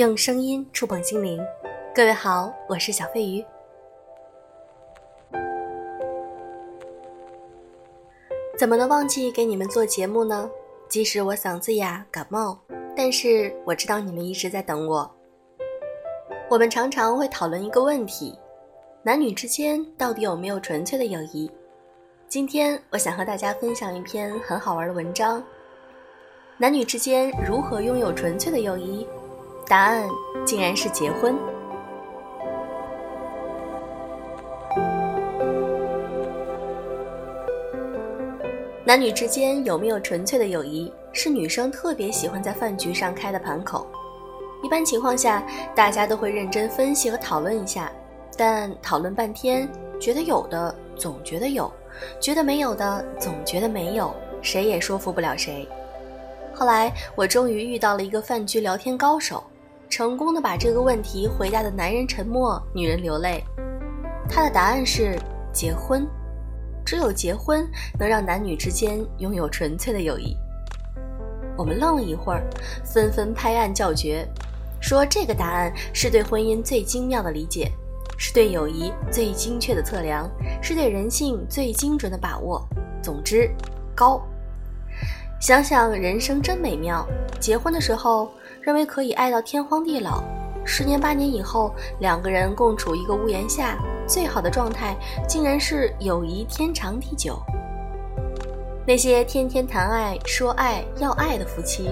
[0.00, 1.38] 用声音触碰心灵，
[1.94, 3.44] 各位好，我是小飞鱼。
[8.58, 10.50] 怎么能忘记给你们做节目呢？
[10.88, 12.58] 即使我嗓子哑、感冒，
[12.96, 15.14] 但是我知道你们一直在等我。
[16.48, 18.38] 我们常常会讨论一个问题：
[19.02, 21.50] 男女之间到底有没有纯粹的友谊？
[22.26, 25.44] 今天我想和大家分享一篇很好玩的文章：
[26.56, 29.06] 男女之间如何拥有纯粹的友谊？
[29.70, 30.10] 答案
[30.44, 31.38] 竟然是结婚。
[38.84, 43.86] 男女之间有没有纯粹的友谊，是女生特别喜欢在饭局上开的盘口。
[44.64, 45.40] 一般情况下，
[45.72, 47.92] 大家都会认真分析和讨论一下，
[48.36, 49.68] 但讨论半天，
[50.00, 51.72] 觉得有的总觉得有，
[52.18, 55.68] 觉得没有的总觉得没有，谁也说服不了谁。
[56.52, 59.40] 后来，我终于遇到了一个饭局聊天高手。
[59.90, 63.44] 成功的把这个问题回答的男人沉默，女人流泪。
[64.28, 65.18] 他的答案是
[65.52, 66.06] 结婚，
[66.86, 70.36] 只有结婚能让男女之间拥有纯粹的友谊。
[71.56, 72.42] 我们愣了一会儿，
[72.84, 74.24] 纷纷拍案叫绝，
[74.80, 77.68] 说这个答案是对婚姻最精妙的理解，
[78.16, 80.30] 是对友谊最精确的测量，
[80.62, 82.64] 是对人性最精准的把握。
[83.02, 83.50] 总之，
[83.92, 84.22] 高。
[85.40, 87.04] 想想人生真美妙，
[87.40, 88.30] 结婚的时候。
[88.62, 90.22] 认为可以爱到天荒地老，
[90.66, 94.94] 十年八年以后，两个人共处一个屋檐下，最好的状态
[95.26, 97.40] 竟然是友谊天长地久。
[98.86, 101.90] 那些天天谈爱、说爱、要爱的夫妻，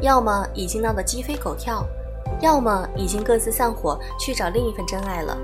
[0.00, 1.86] 要么已经闹得鸡飞狗跳，
[2.40, 5.36] 要么已经各自散伙去找另一份真爱了。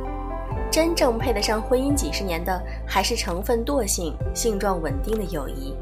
[0.71, 5.77] 真正配得上婚姻几十年的，还是成分惰性、性状稳定的友谊。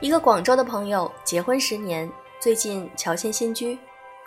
[0.00, 3.78] 一个广州的朋友结婚十年，最近乔迁新居，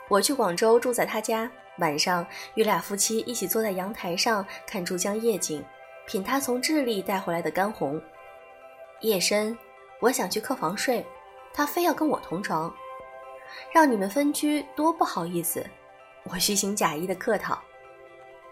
[0.07, 1.49] 我去广州住在他家，
[1.79, 5.65] 晚上与俩夫妻一起坐在阳台上看珠江夜景，
[6.05, 7.99] 品他从智利带回来的干红。
[9.01, 9.57] 夜深，
[9.99, 11.03] 我想去客房睡，
[11.51, 12.71] 他非要跟我同床，
[13.73, 15.65] 让你们分居多不好意思，
[16.25, 17.59] 我虚情假意的客套。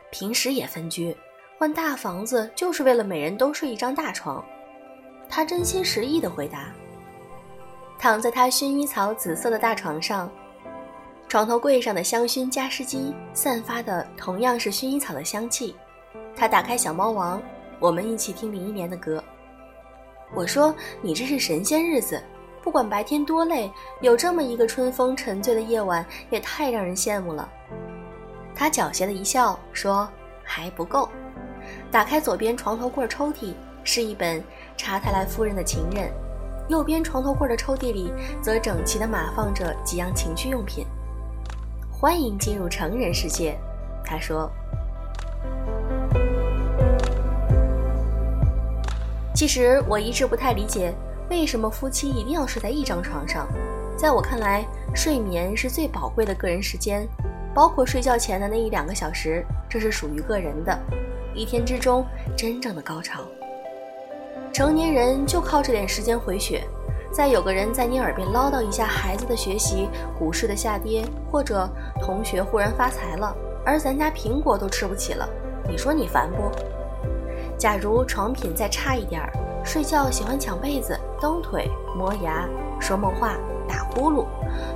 [0.10, 1.16] 平时也分居，
[1.60, 4.44] 换大房子就是为了每人都睡一张大床，
[5.30, 6.74] 他真心实意的回答。
[8.02, 10.28] 躺在他薰衣草紫色的大床上，
[11.28, 15.76] 床头柜上的香薰加湿机散发的同样是薰衣草的香气。
[16.36, 17.40] 他打开小猫王，
[17.80, 19.24] 我们一起听林忆莲的歌。
[20.34, 22.20] 我说：“你这是神仙日子，
[22.64, 27.48] 不管白天多累，有这么一个春风沉醉的夜晚，也太让人羡慕了。”
[28.56, 30.10] 他狡黠的一笑说
[30.44, 31.08] ：“还不够。”
[31.92, 34.44] 打开左边床头柜抽屉，是一本
[34.76, 36.12] 查泰莱夫人的情人。
[36.68, 38.12] 右边床头柜的抽屉里，
[38.42, 40.86] 则整齐地码放着几样情趣用品。
[41.92, 43.58] 欢迎进入成人世界，
[44.04, 44.50] 他说。
[49.34, 50.94] 其实我一直不太理解，
[51.30, 53.48] 为什么夫妻一定要睡在一张床上。
[53.98, 57.08] 在我看来，睡眠是最宝贵的个人时间，
[57.54, 60.80] 包括睡觉前的那一两个小时，这是属于个人的，
[61.34, 62.06] 一天之中
[62.38, 63.22] 真正的高潮。
[64.54, 66.64] 成年人就靠这点时间回血，
[67.10, 69.88] 再有个人在你耳边唠叨一下孩子的学习、
[70.20, 71.70] 股市的下跌，或者
[72.02, 73.34] 同学忽然发财了，
[73.66, 75.28] 而咱家苹果都吃不起了，
[75.70, 76.52] 你说你烦不？
[77.58, 79.32] 假如床品再差一点儿，
[79.64, 82.46] 睡觉喜欢抢被子、蹬腿、磨牙、
[82.78, 84.26] 说梦话、打呼噜，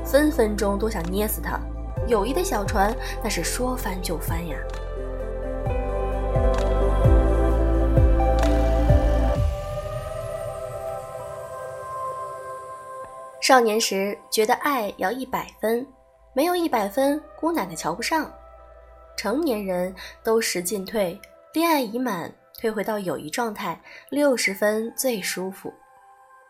[0.05, 1.59] 分分钟都想捏死他。
[2.07, 4.57] 友谊的小船那是说翻就翻呀。
[13.45, 15.85] 少年时觉得爱要一百分，
[16.33, 18.33] 没有一百分，姑奶奶瞧不上。
[19.15, 21.21] 成年人都识进退，
[21.53, 25.71] 恋爱已满，退回到友谊状态，六十分最舒服。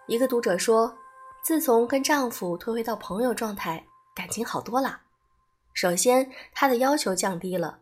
[0.08, 0.96] 一个读者说，
[1.44, 5.02] 自从跟丈夫退回到朋友状态，感情好多了。
[5.74, 7.80] 首先，他的要求降低了，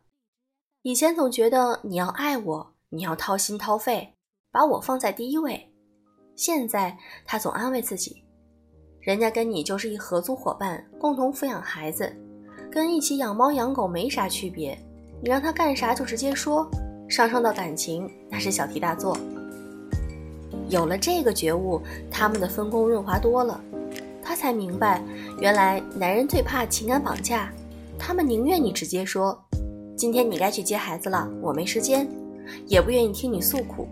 [0.82, 4.16] 以前总觉得你要爱我，你要掏心掏肺，
[4.52, 5.72] 把我放在第一位。
[6.36, 8.23] 现在他总安慰自己。
[9.04, 12.10] 人家跟你就是一合租伙伴，共同抚养孩子，
[12.72, 14.78] 跟一起养猫养狗没啥区别。
[15.22, 16.66] 你让他干啥就直接说，
[17.10, 19.18] 上升到感情那是小题大做。
[20.70, 23.60] 有了这个觉悟，他们的分工润滑多了。
[24.24, 25.04] 他才明白，
[25.38, 27.52] 原来男人最怕情感绑架，
[28.00, 29.38] 他们宁愿你直接说，
[29.98, 32.08] 今天你该去接孩子了，我没时间，
[32.68, 33.86] 也不愿意听你诉苦。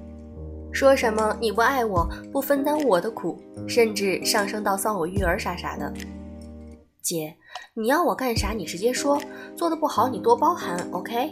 [0.72, 3.38] 说什么你不爱我，不分担我的苦，
[3.68, 5.94] 甚至上升到丧我育儿啥啥的。
[7.02, 7.36] 姐，
[7.74, 8.52] 你要我干啥？
[8.52, 9.22] 你直接说，
[9.56, 11.32] 做的不好你多包涵，OK？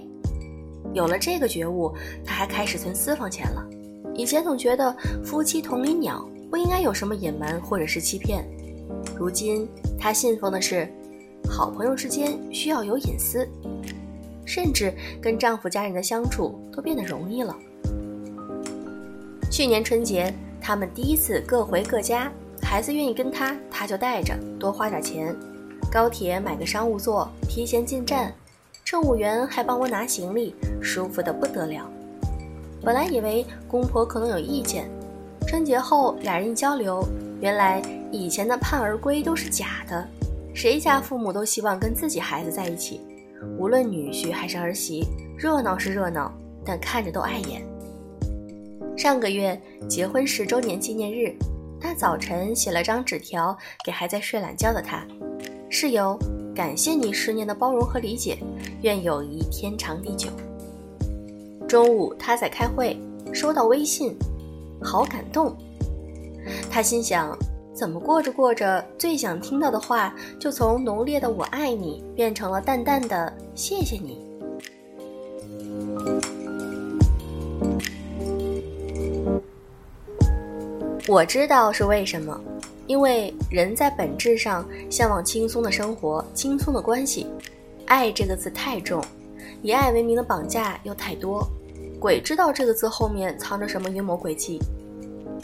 [0.94, 1.94] 有了这个觉悟，
[2.26, 3.66] 他还开始存私房钱了。
[4.16, 8.44] 以前总觉得夫妻同林鸟，不应该有什么隐瞒或者是欺骗。
[9.16, 10.92] 如今他信奉的是，
[11.50, 13.48] 好朋友之间需要有隐私，
[14.44, 17.56] 甚至跟丈夫家人的相处都变得容易了。
[19.50, 20.32] 去年春节，
[20.62, 22.32] 他们第一次各回各家，
[22.62, 25.36] 孩子愿意跟他，他就带着，多花点钱。
[25.92, 28.32] 高铁买个商务座，提前进站，
[28.86, 31.90] 乘务员还帮我拿行李，舒服的不得了。
[32.84, 34.88] 本来以为公婆可能有意见，
[35.48, 37.04] 春节后俩人一交流，
[37.42, 37.82] 原来
[38.12, 40.08] 以前的盼儿归都是假的。
[40.54, 43.02] 谁家父母都希望跟自己孩子在一起，
[43.58, 46.32] 无论女婿还是儿媳，热闹是热闹，
[46.64, 47.64] 但看着都碍眼。
[49.00, 49.58] 上个月
[49.88, 51.34] 结婚十周年纪念日，
[51.80, 55.08] 他早晨写了张纸条给还在睡懒觉的他。
[55.70, 56.20] 室友，
[56.54, 58.38] 感谢你十年的包容和理解，
[58.82, 60.28] 愿友谊天长地久。
[61.66, 63.00] 中午他在开会，
[63.32, 64.14] 收到微信，
[64.84, 65.56] 好感动。
[66.70, 67.34] 他心想，
[67.74, 74.20] 怎么过着过着，最想听到的话就从浓烈的“我爱你”变成了淡淡的“谢谢你”。
[81.10, 82.40] 我知道是为什么。
[82.86, 87.26] 因为人在本质上向往轻松的生活、轻松的关系，
[87.88, 89.04] 爱这个字太重，
[89.64, 91.44] 以爱为名的绑架又太多，
[92.00, 94.60] 鬼知道这个字后面藏着什么阴谋诡计。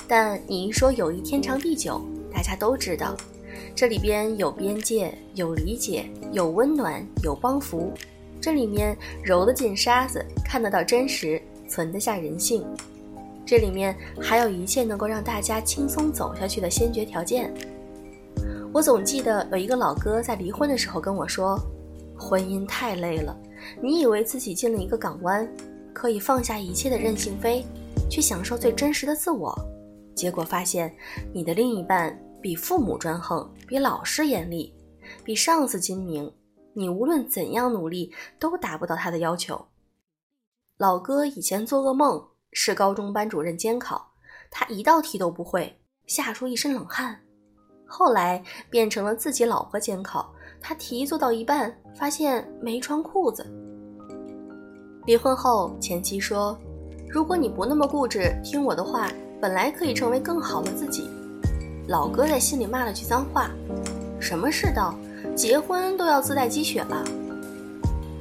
[0.08, 2.00] 但你一说友谊天长地久，
[2.32, 3.16] 大家都知道，
[3.76, 7.92] 这里边有边界、有理解、有温暖、有帮扶，
[8.40, 12.64] 这里面揉得进沙子，看得到真实，存得下人性。
[13.46, 17.54] 这里面还有一切能够让大家轻松走下去的先决条件。
[18.74, 21.58] 我总记得有一个老哥在离婚的时候跟我说
[22.18, 23.38] ：“婚姻太累了，
[23.82, 25.48] 你以为自己进了一个港湾，
[25.94, 27.64] 可以放下一切的任性飞，
[28.10, 29.56] 去享受最真实的自我，
[30.16, 30.94] 结果发现
[31.32, 34.74] 你的另一半比父母专横，比老师严厉，
[35.24, 36.30] 比上司精明，
[36.74, 39.64] 你无论怎样努力都达不到他的要求。”
[40.78, 42.22] 老哥以前做噩梦。
[42.58, 44.10] 是高中班主任监考，
[44.50, 47.20] 他一道题都不会，吓出一身冷汗。
[47.86, 53.46] 后来变成了自己老婆监考，他题做到一半，发现没穿裤子。
[55.06, 56.58] 离婚后，前妻说
[57.12, 59.12] ：“如果你不那么固执，听我的话，
[59.42, 61.10] 本来可以成为更好的自己。”
[61.90, 63.52] 老哥在心里骂了句脏话
[64.18, 64.96] ：“什么世道？
[65.36, 67.04] 结婚都要自带鸡血了？”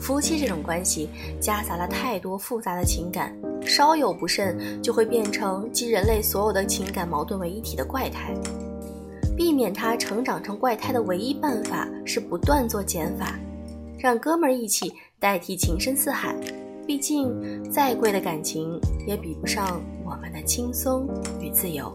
[0.05, 1.09] 夫妻这种关系
[1.41, 3.35] 夹杂了太多复杂的情感。
[3.63, 8.35] 稍有不慎，就会变成集人类所有的情感矛盾为一体的怪胎。
[9.35, 13.39] 避免他成长成怪胎的唯一办法是不断做减法，
[13.99, 16.37] 让哥们儿义气代替情深似海。
[16.87, 17.33] 毕竟，
[17.71, 21.09] 再贵的感情也比不上我们的轻松
[21.41, 21.91] 与自由。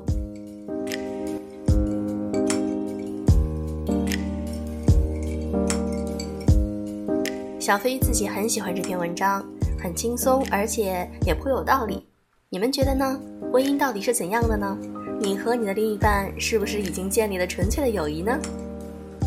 [7.69, 9.45] 小飞自己很喜欢这篇文章。
[9.79, 12.03] 很轻松，而且也颇有道理。
[12.49, 13.21] 你们觉得呢？
[13.53, 14.75] 婚姻到底是怎样的呢？
[15.21, 18.35] 你和你的另一半是不是已经建立了纯粹的友谊呢？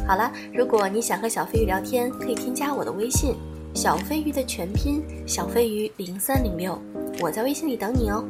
[0.09, 3.37] 好了，如果你想和小飞鱼聊天，可以添加我的微信
[3.75, 6.77] “小飞鱼”的全拼“小飞鱼零三零六”，
[7.23, 8.25] 我在微信里等你哦。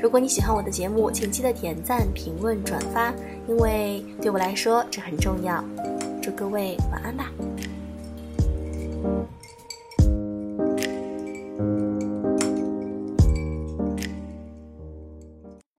[0.00, 3.12] 如果你喜欢我的节目，请记得点赞、评论、转发，
[3.48, 5.64] 因为对我来说这很重要。
[6.22, 7.28] 祝各位晚安吧。